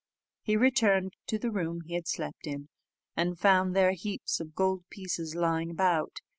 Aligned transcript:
He 0.41 0.57
returned 0.57 1.13
to 1.27 1.37
the 1.37 1.51
room 1.51 1.81
he 1.81 1.93
had 1.93 2.07
slept 2.07 2.47
in, 2.47 2.69
and 3.15 3.37
found 3.37 3.75
there 3.75 3.91
heaps 3.91 4.39
of 4.39 4.55
gold 4.55 4.83
pieces 4.89 5.35
lying 5.35 5.69
about. 5.69 6.21